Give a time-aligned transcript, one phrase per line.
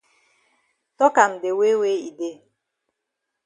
[0.97, 2.35] Tok am de way wey e dey.